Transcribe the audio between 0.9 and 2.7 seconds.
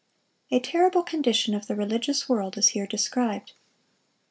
condition of the religious world is